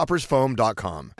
coffeetoppersfoam.com. 0.00 1.19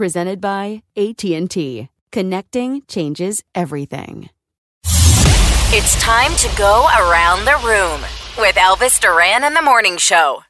Presented 0.00 0.40
by 0.40 0.82
AT&T. 0.96 1.90
Connecting 2.10 2.82
changes 2.88 3.44
everything. 3.54 4.30
It's 4.82 6.00
time 6.00 6.34
to 6.36 6.48
go 6.56 6.86
around 6.98 7.44
the 7.44 7.60
room 7.62 8.00
with 8.38 8.56
Elvis 8.56 8.98
Duran 8.98 9.44
and 9.44 9.54
the 9.54 9.60
Morning 9.60 9.98
Show. 9.98 10.40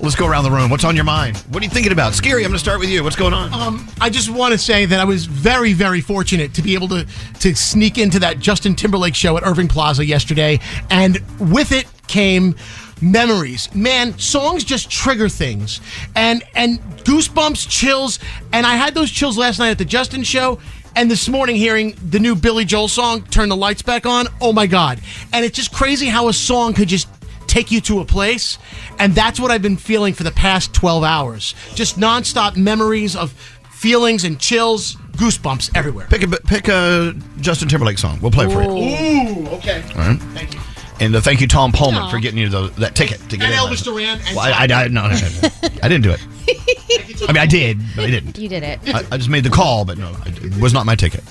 Let's 0.00 0.16
go 0.16 0.26
around 0.26 0.42
the 0.42 0.50
room. 0.50 0.70
What's 0.70 0.82
on 0.82 0.96
your 0.96 1.04
mind? 1.04 1.36
What 1.50 1.62
are 1.62 1.64
you 1.66 1.70
thinking 1.70 1.92
about? 1.92 2.14
Skeery, 2.14 2.38
I'm 2.38 2.48
going 2.48 2.54
to 2.54 2.58
start 2.58 2.80
with 2.80 2.88
you. 2.88 3.04
What's 3.04 3.14
going 3.14 3.32
on? 3.32 3.52
Um, 3.52 3.88
I 4.00 4.10
just 4.10 4.28
want 4.28 4.50
to 4.50 4.58
say 4.58 4.86
that 4.86 4.98
I 4.98 5.04
was 5.04 5.26
very, 5.26 5.72
very 5.72 6.00
fortunate 6.00 6.52
to 6.54 6.62
be 6.62 6.74
able 6.74 6.88
to 6.88 7.06
to 7.38 7.54
sneak 7.54 7.96
into 7.96 8.18
that 8.18 8.40
Justin 8.40 8.74
Timberlake 8.74 9.14
show 9.14 9.36
at 9.36 9.46
Irving 9.46 9.68
Plaza 9.68 10.04
yesterday, 10.04 10.58
and 10.90 11.22
with 11.38 11.70
it 11.70 11.86
came 12.08 12.56
memories. 13.00 13.72
Man, 13.74 14.18
songs 14.18 14.64
just 14.64 14.90
trigger 14.90 15.28
things, 15.28 15.80
and 16.14 16.42
and 16.54 16.80
goosebumps, 17.04 17.68
chills, 17.68 18.18
and 18.52 18.66
I 18.66 18.76
had 18.76 18.94
those 18.94 19.10
chills 19.10 19.38
last 19.38 19.58
night 19.58 19.70
at 19.70 19.78
the 19.78 19.84
Justin 19.84 20.22
show. 20.22 20.58
And 20.96 21.08
this 21.10 21.28
morning, 21.28 21.54
hearing 21.54 21.96
the 22.10 22.18
new 22.18 22.34
Billy 22.34 22.64
Joel 22.64 22.88
song, 22.88 23.22
Turn 23.22 23.48
the 23.48 23.56
Lights 23.56 23.82
Back 23.82 24.04
On, 24.04 24.26
oh 24.40 24.52
my 24.52 24.66
God. 24.66 25.00
And 25.32 25.44
it's 25.44 25.54
just 25.54 25.72
crazy 25.72 26.06
how 26.06 26.28
a 26.28 26.32
song 26.32 26.74
could 26.74 26.88
just 26.88 27.08
take 27.46 27.70
you 27.70 27.80
to 27.82 28.00
a 28.00 28.04
place. 28.04 28.58
And 28.98 29.14
that's 29.14 29.38
what 29.38 29.50
I've 29.50 29.62
been 29.62 29.76
feeling 29.76 30.14
for 30.14 30.24
the 30.24 30.32
past 30.32 30.74
12 30.74 31.04
hours. 31.04 31.54
Just 31.74 31.98
nonstop 31.98 32.56
memories 32.56 33.14
of 33.14 33.32
feelings 33.70 34.24
and 34.24 34.40
chills, 34.40 34.96
goosebumps 35.12 35.70
everywhere. 35.76 36.06
Pick 36.10 36.22
a 36.22 36.28
pick 36.28 36.68
a 36.68 37.14
Justin 37.40 37.68
Timberlake 37.68 37.98
song. 37.98 38.18
We'll 38.20 38.32
play 38.32 38.46
it 38.46 38.52
for 38.52 38.62
you. 38.62 38.68
Ooh, 38.68 39.48
okay. 39.56 39.82
All 39.90 39.98
right. 39.98 40.18
Thank 40.34 40.54
you. 40.54 40.60
And 41.00 41.14
uh, 41.14 41.20
thank 41.20 41.40
you, 41.40 41.46
Tom 41.46 41.72
Poleman, 41.72 42.02
Aw. 42.02 42.10
for 42.10 42.18
getting 42.18 42.38
you 42.38 42.48
the, 42.48 42.68
that 42.78 42.94
ticket 42.94 43.20
to 43.30 43.36
get 43.36 43.42
And 43.50 43.52
in. 43.54 43.58
Elvis. 43.58 43.84
Duran 43.84 44.20
and 44.26 44.36
Well, 44.36 44.40
I, 44.40 44.66
I, 44.66 44.84
I, 44.84 44.88
no, 44.88 45.02
no, 45.08 45.14
no, 45.14 45.28
no. 45.42 45.48
I 45.82 45.88
didn't 45.88 46.02
do 46.02 46.10
it. 46.10 46.20
I 47.28 47.32
mean, 47.32 47.42
I 47.42 47.46
did, 47.46 47.78
but 47.94 48.04
I 48.06 48.10
didn't. 48.10 48.38
You 48.38 48.48
did 48.48 48.62
it. 48.62 48.80
I, 48.86 49.04
I 49.12 49.16
just 49.16 49.28
made 49.28 49.44
the 49.44 49.50
call, 49.50 49.84
but 49.84 49.98
no, 49.98 50.16
it 50.26 50.60
was 50.60 50.72
not 50.72 50.86
my 50.86 50.94
ticket. 50.96 51.22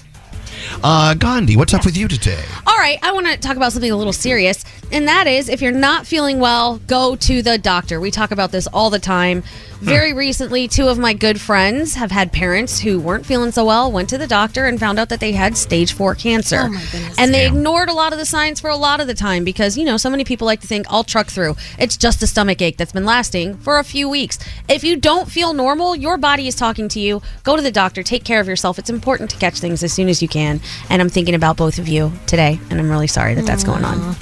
Uh, 0.83 1.13
Gandhi, 1.15 1.57
what's 1.57 1.73
up 1.73 1.85
with 1.85 1.97
you 1.97 2.07
today? 2.07 2.43
All 2.65 2.77
right, 2.77 2.99
I 3.01 3.11
want 3.11 3.25
to 3.27 3.37
talk 3.37 3.57
about 3.57 3.71
something 3.73 3.91
a 3.91 3.95
little 3.97 4.13
serious, 4.13 4.63
and 4.91 5.07
that 5.07 5.27
is 5.27 5.49
if 5.49 5.61
you're 5.61 5.71
not 5.71 6.07
feeling 6.07 6.39
well, 6.39 6.77
go 6.87 7.15
to 7.15 7.41
the 7.41 7.57
doctor. 7.57 7.99
We 7.99 8.11
talk 8.11 8.31
about 8.31 8.51
this 8.51 8.67
all 8.67 8.89
the 8.89 8.99
time. 8.99 9.43
Hmm. 9.79 9.85
Very 9.85 10.13
recently, 10.13 10.67
two 10.67 10.87
of 10.87 10.97
my 10.97 11.13
good 11.13 11.39
friends 11.39 11.95
have 11.95 12.09
had 12.09 12.31
parents 12.31 12.79
who 12.79 12.99
weren't 12.99 13.25
feeling 13.25 13.51
so 13.51 13.65
well, 13.65 13.91
went 13.91 14.09
to 14.09 14.17
the 14.17 14.25
doctor, 14.25 14.65
and 14.65 14.79
found 14.79 14.97
out 14.97 15.09
that 15.09 15.19
they 15.19 15.33
had 15.33 15.55
stage 15.55 15.93
four 15.93 16.15
cancer. 16.15 16.61
Oh, 16.63 16.69
my 16.69 16.83
goodness. 16.91 17.19
And 17.19 17.33
they 17.33 17.45
ignored 17.45 17.89
a 17.89 17.93
lot 17.93 18.11
of 18.11 18.17
the 18.17 18.25
signs 18.25 18.59
for 18.59 18.69
a 18.69 18.75
lot 18.75 18.99
of 18.99 19.07
the 19.07 19.13
time 19.13 19.43
because, 19.43 19.77
you 19.77 19.85
know, 19.85 19.97
so 19.97 20.09
many 20.09 20.23
people 20.23 20.47
like 20.47 20.61
to 20.61 20.67
think, 20.67 20.87
I'll 20.89 21.03
truck 21.03 21.27
through. 21.27 21.55
It's 21.77 21.95
just 21.95 22.23
a 22.23 22.27
stomach 22.27 22.61
ache 22.61 22.77
that's 22.77 22.91
been 22.91 23.05
lasting 23.05 23.57
for 23.57 23.77
a 23.77 23.83
few 23.83 24.09
weeks. 24.09 24.39
If 24.67 24.83
you 24.83 24.95
don't 24.95 25.29
feel 25.29 25.53
normal, 25.53 25.95
your 25.95 26.17
body 26.17 26.47
is 26.47 26.55
talking 26.55 26.87
to 26.89 26.99
you. 26.99 27.21
Go 27.43 27.55
to 27.55 27.61
the 27.61 27.71
doctor, 27.71 28.01
take 28.01 28.23
care 28.23 28.39
of 28.39 28.47
yourself. 28.47 28.79
It's 28.79 28.89
important 28.89 29.29
to 29.31 29.37
catch 29.37 29.59
things 29.59 29.83
as 29.83 29.93
soon 29.93 30.09
as 30.09 30.21
you 30.21 30.27
can. 30.27 30.59
And 30.89 31.01
I'm 31.01 31.09
thinking 31.09 31.35
about 31.35 31.55
both 31.55 31.77
of 31.77 31.87
you 31.87 32.11
today, 32.25 32.59
and 32.71 32.79
I'm 32.79 32.89
really 32.89 33.07
sorry 33.07 33.35
that 33.35 33.45
that's 33.45 33.63
going 33.63 33.83
on. 33.83 34.15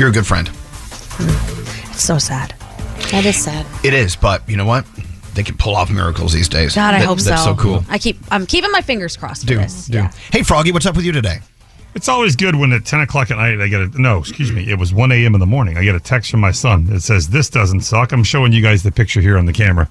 You're 0.00 0.08
a 0.08 0.12
good 0.12 0.26
friend. 0.26 0.48
Hmm. 0.48 1.90
It's 1.92 2.02
so 2.02 2.16
sad. 2.16 2.54
That 3.10 3.26
is 3.26 3.36
sad. 3.36 3.66
It 3.84 3.92
is, 3.92 4.16
but 4.16 4.48
you 4.48 4.56
know 4.56 4.64
what? 4.64 4.86
They 5.34 5.42
can 5.42 5.58
pull 5.58 5.76
off 5.76 5.90
miracles 5.90 6.32
these 6.32 6.48
days. 6.48 6.74
God, 6.74 6.94
I 6.94 7.00
That- 7.00 7.06
hope 7.06 7.20
so. 7.20 7.28
That's 7.28 7.44
so 7.44 7.54
cool. 7.54 7.84
I 7.86 7.98
keep 7.98 8.18
I'm 8.30 8.46
keeping 8.46 8.72
my 8.72 8.80
fingers 8.80 9.14
crossed 9.14 9.42
for 9.42 9.48
Do, 9.48 9.56
this. 9.58 9.88
do. 9.88 9.98
Yeah. 9.98 10.10
Hey, 10.32 10.42
Froggy, 10.42 10.72
what's 10.72 10.86
up 10.86 10.96
with 10.96 11.04
you 11.04 11.12
today? 11.12 11.40
It's 11.94 12.08
always 12.08 12.34
good 12.34 12.54
when 12.56 12.72
at 12.72 12.86
10 12.86 13.00
o'clock 13.00 13.30
at 13.30 13.36
night 13.36 13.60
I 13.60 13.68
get 13.68 13.82
a, 13.82 14.00
no, 14.00 14.20
excuse 14.20 14.50
me, 14.50 14.70
it 14.70 14.78
was 14.78 14.94
1 14.94 15.12
a.m. 15.12 15.34
in 15.34 15.40
the 15.40 15.44
morning. 15.46 15.76
I 15.76 15.84
get 15.84 15.94
a 15.94 16.00
text 16.00 16.30
from 16.30 16.40
my 16.40 16.50
son 16.52 16.86
that 16.86 17.02
says, 17.02 17.28
This 17.28 17.50
doesn't 17.50 17.82
suck. 17.82 18.12
I'm 18.12 18.24
showing 18.24 18.52
you 18.52 18.62
guys 18.62 18.82
the 18.82 18.92
picture 18.92 19.20
here 19.20 19.36
on 19.36 19.44
the 19.44 19.52
camera. 19.52 19.86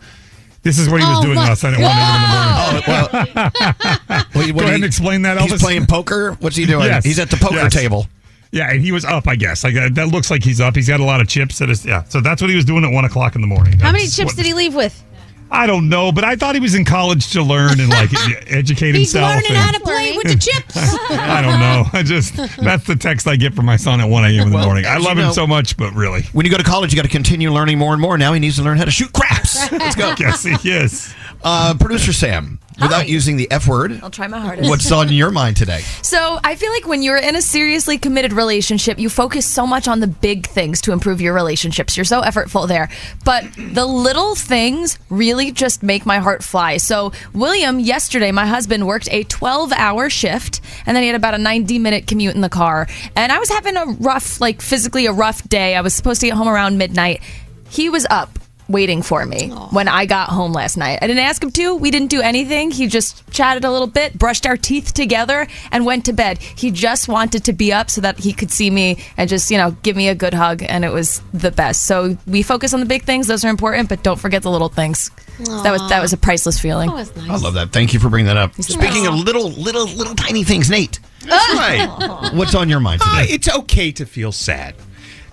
This 0.63 0.79
is 0.79 0.89
what 0.89 1.01
he 1.01 1.07
was 1.07 1.19
Oh 1.19 1.21
doing 1.21 1.35
last 1.37 1.63
night 1.63 1.75
at 1.75 1.81
1 1.81 1.85
a.m. 1.85 2.15
in 2.15 2.21
the 2.23 2.31
morning. 2.39 2.83
Oh, 2.87 4.01
well, 4.09 4.25
well, 4.33 4.53
Go 4.53 4.59
ahead 4.61 4.73
and 4.73 4.85
explain 4.85 5.21
that, 5.21 5.39
He's 5.39 5.51
Elvis. 5.53 5.59
playing 5.59 5.85
poker. 5.85 6.35
What's 6.39 6.55
he 6.55 6.65
doing? 6.65 6.85
Yes, 6.85 7.05
He's 7.05 7.19
at 7.19 7.29
the 7.29 7.37
poker 7.37 7.57
yes. 7.57 7.73
table. 7.75 8.07
Yeah, 8.51 8.71
and 8.71 8.81
he 8.81 8.91
was 8.91 9.05
up, 9.05 9.27
I 9.27 9.35
guess. 9.35 9.63
Like, 9.63 9.75
uh, 9.75 9.89
that 9.93 10.07
looks 10.07 10.31
like 10.31 10.43
he's 10.43 10.59
up. 10.59 10.75
He's 10.75 10.87
got 10.87 10.99
a 10.99 11.03
lot 11.05 11.21
of 11.21 11.27
chips. 11.27 11.61
At 11.61 11.69
his, 11.69 11.85
yeah, 11.85 12.03
so 12.05 12.19
that's 12.19 12.41
what 12.41 12.49
he 12.49 12.55
was 12.55 12.65
doing 12.65 12.83
at 12.83 12.91
1 12.91 13.05
o'clock 13.05 13.35
in 13.35 13.41
the 13.41 13.47
morning. 13.47 13.77
How 13.79 13.91
many 13.91 14.05
That's 14.05 14.15
chips 14.15 14.27
what- 14.27 14.35
did 14.37 14.45
he 14.45 14.53
leave 14.53 14.73
with? 14.75 15.03
I 15.51 15.65
don't 15.65 15.89
know, 15.89 16.11
but 16.11 16.23
I 16.23 16.35
thought 16.35 16.53
he 16.53 16.61
was 16.61 16.75
in 16.75 16.85
college 16.85 17.31
to 17.31 17.41
learn 17.41 17.79
and 17.79 17.89
like 17.89 18.11
educate 18.51 18.93
He's 18.93 19.11
himself. 19.11 19.33
learning 19.33 19.45
and- 19.49 19.57
how 19.57 19.71
to 19.71 19.79
play 19.79 20.11
with 20.15 20.27
the 20.27 20.35
chips. 20.39 20.75
I 21.09 21.41
don't 21.41 21.59
know. 21.59 21.85
I 21.91 22.03
just 22.03 22.35
that's 22.57 22.85
the 22.85 22.95
text 22.95 23.27
I 23.27 23.35
get 23.35 23.55
from 23.55 23.65
my 23.65 23.75
son 23.75 23.99
at 23.99 24.05
1 24.07 24.25
a.m. 24.25 24.31
in 24.43 24.49
the 24.51 24.55
Well, 24.55 24.65
morning. 24.65 24.85
I 24.85 24.97
as 24.97 25.03
love 25.03 25.17
you 25.17 25.23
him 25.23 25.27
know- 25.29 25.33
so 25.33 25.47
much, 25.47 25.75
but 25.75 25.91
really, 25.95 26.21
When 26.33 26.45
you 26.45 26.51
go 26.51 26.57
to 26.59 26.63
college, 26.63 26.91
you 26.93 26.97
got 26.97 27.01
to 27.05 27.09
continue 27.09 27.51
learning 27.51 27.79
more 27.79 27.93
and 27.93 28.01
more. 28.01 28.15
Now 28.19 28.33
he 28.33 28.39
needs 28.39 28.57
to 28.57 28.63
learn 28.63 28.77
how 28.77 28.85
to 28.85 28.91
shoot 28.91 29.11
craps. 29.11 29.71
Let's 29.71 29.95
go. 29.95 30.13
yes, 30.19 30.43
he 30.43 30.69
is. 30.71 31.15
Uh, 31.43 31.73
Producer 31.79 32.13
Sam, 32.13 32.59
without 32.81 33.07
using 33.07 33.37
the 33.37 33.49
F 33.51 33.67
word. 33.67 33.99
I'll 34.03 34.09
try 34.09 34.27
my 34.27 34.39
hardest. 34.39 34.69
What's 34.69 34.91
on 34.91 35.09
your 35.09 35.31
mind 35.31 35.57
today? 35.57 35.81
So 36.01 36.39
I 36.43 36.55
feel 36.55 36.71
like 36.71 36.87
when 36.87 37.03
you're 37.03 37.17
in 37.17 37.35
a 37.35 37.41
seriously 37.41 37.99
committed 37.99 38.33
relationship, 38.33 38.97
you 38.97 39.09
focus 39.09 39.45
so 39.45 39.67
much 39.67 39.87
on 39.87 39.99
the 39.99 40.07
big 40.07 40.47
things 40.47 40.81
to 40.81 40.91
improve 40.91 41.21
your 41.21 41.33
relationships. 41.33 41.95
You're 41.95 42.03
so 42.03 42.21
effortful 42.21 42.67
there. 42.67 42.89
But 43.23 43.45
the 43.55 43.85
little 43.85 44.33
things 44.33 44.97
really 45.09 45.51
just 45.51 45.83
make 45.83 46.07
my 46.07 46.17
heart 46.17 46.43
fly. 46.43 46.77
So 46.77 47.11
William, 47.33 47.79
yesterday, 47.79 48.31
my 48.31 48.47
husband 48.47 48.87
worked 48.87 49.07
a 49.11 49.23
12 49.23 49.71
hour 49.73 50.09
shift 50.09 50.61
and 50.87 50.95
then 50.95 51.03
he 51.03 51.09
had 51.09 51.15
about 51.15 51.35
a 51.35 51.37
90 51.37 51.77
minute 51.77 52.07
commute 52.07 52.33
in 52.33 52.41
the 52.41 52.49
car. 52.49 52.87
And 53.15 53.31
I 53.31 53.37
was 53.37 53.49
having 53.49 53.77
a 53.77 53.85
rough, 53.85 54.41
like 54.41 54.61
physically 54.61 55.05
a 55.05 55.11
rough 55.11 55.47
day. 55.47 55.75
I 55.75 55.81
was 55.81 55.93
supposed 55.93 56.21
to 56.21 56.27
get 56.27 56.35
home 56.35 56.47
around 56.47 56.77
midnight. 56.77 57.21
He 57.69 57.89
was 57.89 58.07
up 58.09 58.39
waiting 58.69 59.01
for 59.01 59.25
me 59.25 59.49
when 59.71 59.87
I 59.87 60.05
got 60.05 60.29
home 60.29 60.53
last 60.53 60.77
night. 60.77 60.99
I 61.01 61.07
didn't 61.07 61.23
ask 61.23 61.43
him 61.43 61.51
to. 61.51 61.75
We 61.75 61.91
didn't 61.91 62.09
do 62.09 62.21
anything. 62.21 62.71
He 62.71 62.87
just 62.87 63.29
chatted 63.31 63.65
a 63.65 63.71
little 63.71 63.87
bit, 63.87 64.17
brushed 64.17 64.45
our 64.45 64.55
teeth 64.55 64.93
together, 64.93 65.47
and 65.71 65.85
went 65.85 66.05
to 66.05 66.13
bed. 66.13 66.37
He 66.37 66.71
just 66.71 67.07
wanted 67.07 67.43
to 67.45 67.53
be 67.53 67.73
up 67.73 67.89
so 67.89 68.01
that 68.01 68.19
he 68.19 68.31
could 68.31 68.51
see 68.51 68.69
me 68.69 69.03
and 69.17 69.27
just, 69.29 69.49
you 69.51 69.57
know, 69.57 69.71
give 69.83 69.95
me 69.95 70.07
a 70.07 70.15
good 70.15 70.33
hug, 70.33 70.63
and 70.63 70.85
it 70.85 70.91
was 70.93 71.21
the 71.33 71.51
best. 71.51 71.87
So 71.87 72.17
we 72.27 72.43
focus 72.43 72.73
on 72.73 72.79
the 72.79 72.85
big 72.85 73.03
things; 73.03 73.27
those 73.27 73.43
are 73.43 73.49
important, 73.49 73.89
but 73.89 74.03
don't 74.03 74.19
forget 74.19 74.43
the 74.43 74.51
little 74.51 74.69
things. 74.69 75.09
That 75.39 75.71
was 75.71 75.89
that 75.89 76.01
was 76.01 76.13
a 76.13 76.17
priceless 76.17 76.59
feeling. 76.59 76.89
I 76.89 77.03
love 77.37 77.53
that. 77.55 77.71
Thank 77.71 77.93
you 77.93 77.99
for 77.99 78.09
bringing 78.09 78.27
that 78.27 78.37
up. 78.37 78.53
Speaking 78.55 79.07
of 79.07 79.15
little, 79.15 79.49
little, 79.51 79.85
little 79.87 80.13
tiny 80.15 80.43
things, 80.43 80.69
Nate. 80.69 80.99
That's 81.25 81.53
right. 81.53 82.33
What's 82.33 82.55
on 82.55 82.69
your 82.69 82.79
mind 82.79 83.01
Uh, 83.03 83.21
today? 83.21 83.33
it's 83.33 83.49
okay 83.49 83.91
to 83.93 84.05
feel 84.05 84.31
sad. 84.31 84.75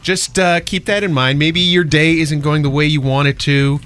Just 0.07 0.39
uh, 0.39 0.61
keep 0.61 0.85
that 0.85 1.03
in 1.03 1.13
mind. 1.13 1.37
Maybe 1.37 1.59
your 1.59 1.83
day 1.83 2.21
isn't 2.21 2.41
going 2.43 2.63
the 2.63 2.71
way 2.71 2.87
you 2.87 3.01
want 3.01 3.27
it 3.27 3.41
to. 3.41 3.81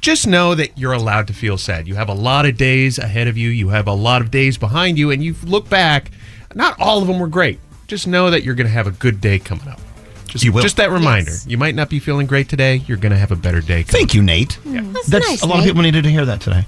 Just 0.00 0.26
know 0.26 0.54
that 0.54 0.78
you're 0.78 0.94
allowed 0.94 1.26
to 1.26 1.34
feel 1.34 1.58
sad. 1.58 1.86
You 1.86 1.96
have 1.96 2.08
a 2.08 2.14
lot 2.14 2.46
of 2.46 2.56
days 2.56 2.96
ahead 2.96 3.28
of 3.28 3.36
you. 3.36 3.50
You 3.50 3.68
have 3.68 3.86
a 3.86 3.92
lot 3.92 4.22
of 4.22 4.30
days 4.30 4.56
behind 4.56 4.98
you, 4.98 5.10
and 5.10 5.22
you 5.22 5.34
look 5.44 5.68
back. 5.68 6.12
Not 6.54 6.80
all 6.80 7.02
of 7.02 7.06
them 7.06 7.18
were 7.18 7.26
great. 7.28 7.60
Just 7.88 8.06
know 8.06 8.30
that 8.30 8.42
you're 8.42 8.54
going 8.54 8.66
to 8.66 8.72
have 8.72 8.86
a 8.86 8.90
good 8.90 9.20
day 9.20 9.38
coming 9.38 9.68
up. 9.68 9.78
Just, 10.36 10.44
You 10.44 10.52
will. 10.52 10.62
just 10.62 10.76
that 10.76 10.90
reminder. 10.90 11.32
You 11.46 11.56
might 11.58 11.74
not 11.74 11.88
be 11.88 11.98
feeling 11.98 12.26
great 12.26 12.48
today. 12.48 12.76
You're 12.86 12.98
going 12.98 13.12
to 13.12 13.18
have 13.18 13.32
a 13.32 13.36
better 13.36 13.60
day. 13.60 13.84
Coming 13.84 13.86
Thank 13.86 14.14
you, 14.14 14.22
Nate. 14.22 14.58
That's, 14.64 15.06
That's 15.06 15.28
nice, 15.28 15.42
a 15.42 15.46
lot 15.46 15.58
of 15.60 15.64
people 15.64 15.82
needed 15.82 16.04
to 16.04 16.10
hear 16.10 16.24
that 16.26 16.40
today. 16.40 16.66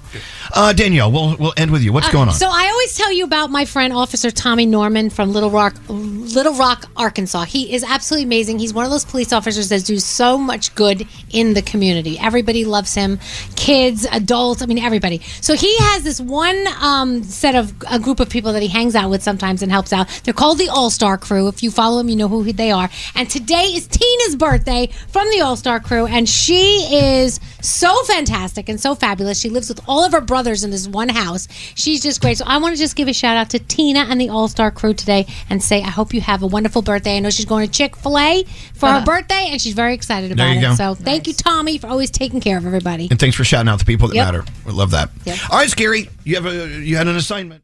Uh, 0.54 0.72
Danielle, 0.72 1.12
we'll 1.12 1.36
we'll 1.36 1.52
end 1.56 1.70
with 1.70 1.82
you. 1.82 1.92
What's 1.92 2.10
going 2.10 2.28
on? 2.28 2.34
So 2.34 2.48
I 2.50 2.68
always 2.70 2.96
tell 2.96 3.12
you 3.12 3.24
about 3.24 3.50
my 3.50 3.64
friend 3.66 3.92
Officer 3.92 4.30
Tommy 4.30 4.64
Norman 4.64 5.10
from 5.10 5.32
Little 5.32 5.50
Rock, 5.50 5.74
Little 5.88 6.54
Rock, 6.54 6.86
Arkansas. 6.96 7.44
He 7.44 7.74
is 7.74 7.84
absolutely 7.84 8.24
amazing. 8.24 8.58
He's 8.58 8.72
one 8.72 8.84
of 8.84 8.90
those 8.90 9.04
police 9.04 9.32
officers 9.32 9.68
that 9.68 9.84
do 9.84 9.98
so 9.98 10.38
much 10.38 10.74
good 10.74 11.06
in 11.30 11.52
the 11.54 11.62
community. 11.62 12.18
Everybody 12.18 12.64
loves 12.64 12.94
him, 12.94 13.18
kids, 13.56 14.06
adults. 14.10 14.62
I 14.62 14.66
mean, 14.66 14.78
everybody. 14.78 15.18
So 15.40 15.54
he 15.54 15.76
has 15.78 16.02
this 16.02 16.20
one 16.20 16.66
um, 16.80 17.22
set 17.22 17.54
of 17.54 17.74
a 17.90 17.98
group 17.98 18.20
of 18.20 18.30
people 18.30 18.52
that 18.54 18.62
he 18.62 18.68
hangs 18.68 18.94
out 18.94 19.10
with 19.10 19.22
sometimes 19.22 19.62
and 19.62 19.70
helps 19.70 19.92
out. 19.92 20.08
They're 20.24 20.34
called 20.34 20.58
the 20.58 20.68
All 20.68 20.90
Star 20.90 21.18
Crew. 21.18 21.48
If 21.48 21.62
you 21.62 21.70
follow 21.70 22.00
him, 22.00 22.08
you 22.08 22.16
know 22.16 22.28
who 22.28 22.50
they 22.52 22.70
are. 22.70 22.88
And 23.14 23.28
today 23.28 23.57
is 23.66 23.86
Tina's 23.86 24.36
birthday 24.36 24.88
from 25.08 25.28
the 25.30 25.40
All 25.40 25.56
Star 25.56 25.80
Crew, 25.80 26.06
and 26.06 26.28
she 26.28 26.88
is 26.92 27.40
so 27.60 28.02
fantastic 28.04 28.68
and 28.68 28.80
so 28.80 28.94
fabulous. 28.94 29.38
She 29.40 29.48
lives 29.48 29.68
with 29.68 29.80
all 29.88 30.04
of 30.04 30.12
her 30.12 30.20
brothers 30.20 30.64
in 30.64 30.70
this 30.70 30.86
one 30.88 31.08
house. 31.08 31.48
She's 31.74 32.02
just 32.02 32.20
great. 32.20 32.38
So 32.38 32.44
I 32.46 32.58
want 32.58 32.74
to 32.74 32.78
just 32.80 32.96
give 32.96 33.08
a 33.08 33.12
shout 33.12 33.36
out 33.36 33.50
to 33.50 33.58
Tina 33.58 34.00
and 34.00 34.20
the 34.20 34.28
All 34.28 34.48
Star 34.48 34.70
Crew 34.70 34.94
today 34.94 35.26
and 35.50 35.62
say 35.62 35.82
I 35.82 35.90
hope 35.90 36.14
you 36.14 36.20
have 36.20 36.42
a 36.42 36.46
wonderful 36.46 36.82
birthday. 36.82 37.16
I 37.16 37.20
know 37.20 37.30
she's 37.30 37.44
going 37.46 37.66
to 37.66 37.72
Chick 37.72 37.96
Fil 37.96 38.18
A 38.18 38.44
for 38.74 38.86
her 38.86 38.96
uh-huh. 38.96 39.04
birthday, 39.04 39.48
and 39.50 39.60
she's 39.60 39.74
very 39.74 39.94
excited 39.94 40.30
There 40.30 40.46
about 40.46 40.52
you 40.52 40.58
it. 40.58 40.62
go. 40.62 40.74
So 40.74 40.94
thank 40.94 41.26
you, 41.26 41.32
Tommy, 41.32 41.78
for 41.78 41.88
always 41.88 42.10
taking 42.10 42.40
care 42.40 42.58
of 42.58 42.66
everybody. 42.66 43.08
and 43.10 43.18
thanks 43.18 43.36
for 43.36 43.44
shouting 43.44 43.68
out 43.68 43.78
the 43.78 43.84
people 43.84 44.08
that 44.08 44.14
Yep. 44.14 44.26
matter. 44.26 44.44
We 44.64 44.72
love 44.72 44.90
that. 44.92 45.10
Yep. 45.24 45.38
All 45.50 45.58
right, 45.58 45.68
Skeery, 45.68 46.08
you 46.24 46.34
have 46.36 46.46
a 46.46 46.80
you 46.80 46.96
had 46.96 47.06
an 47.08 47.16
assignment. 47.16 47.62